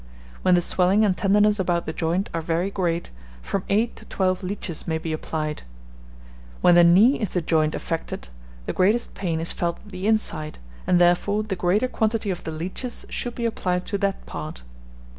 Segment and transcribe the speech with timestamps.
[0.41, 3.11] When the swelling and tenderness about the joint are very great,
[3.43, 5.61] from eight to twelve leeches may be applied.
[6.61, 8.29] When the knee is the joint affected,
[8.65, 12.51] the greatest pain is felt at the inside, and therefore the greater quantity of the
[12.51, 14.63] leeches should be applied to that part.